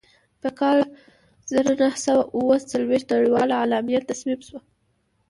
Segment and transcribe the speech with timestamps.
[0.41, 0.79] په کال
[1.51, 4.59] زر نهه سوه اووه څلوېښت نړیواله اعلامیه تصویب شوه.